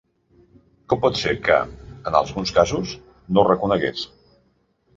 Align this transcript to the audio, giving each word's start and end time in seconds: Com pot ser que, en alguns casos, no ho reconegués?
Com 0.93 1.01
pot 1.03 1.19
ser 1.23 1.33
que, 1.49 1.59
en 2.11 2.17
alguns 2.21 2.55
casos, 2.57 2.97
no 3.37 3.45
ho 3.45 3.47
reconegués? 3.51 4.09